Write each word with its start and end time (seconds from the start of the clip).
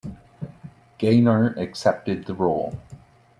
Gaynor 0.97 1.49
accepted 1.59 2.25
the 2.25 2.33
role. 2.33 2.73